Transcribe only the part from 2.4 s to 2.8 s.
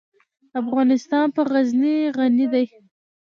دی.